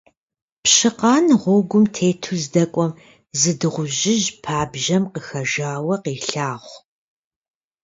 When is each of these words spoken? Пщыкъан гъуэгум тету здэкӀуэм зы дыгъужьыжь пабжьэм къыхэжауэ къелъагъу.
Пщыкъан 0.63 1.25
гъуэгум 1.41 1.85
тету 1.93 2.35
здэкӀуэм 2.41 2.91
зы 3.39 3.51
дыгъужьыжь 3.59 4.27
пабжьэм 4.43 5.03
къыхэжауэ 5.13 5.95
къелъагъу. 6.03 6.77